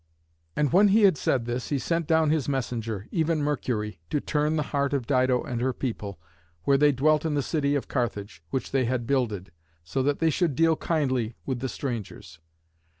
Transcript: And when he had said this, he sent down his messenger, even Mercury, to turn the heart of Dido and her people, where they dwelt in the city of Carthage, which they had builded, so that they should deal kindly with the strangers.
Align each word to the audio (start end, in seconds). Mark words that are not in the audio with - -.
And 0.55 0.73
when 0.73 0.87
he 0.87 1.03
had 1.03 1.15
said 1.15 1.45
this, 1.45 1.69
he 1.69 1.77
sent 1.77 2.07
down 2.07 2.31
his 2.31 2.49
messenger, 2.49 3.07
even 3.11 3.43
Mercury, 3.43 3.99
to 4.09 4.19
turn 4.19 4.55
the 4.55 4.63
heart 4.73 4.93
of 4.93 5.05
Dido 5.05 5.43
and 5.43 5.61
her 5.61 5.73
people, 5.73 6.19
where 6.63 6.75
they 6.75 6.91
dwelt 6.91 7.23
in 7.23 7.35
the 7.35 7.43
city 7.43 7.75
of 7.75 7.87
Carthage, 7.87 8.41
which 8.49 8.71
they 8.71 8.85
had 8.85 9.05
builded, 9.05 9.51
so 9.83 10.01
that 10.01 10.17
they 10.17 10.31
should 10.31 10.55
deal 10.55 10.75
kindly 10.75 11.35
with 11.45 11.59
the 11.59 11.69
strangers. 11.69 12.39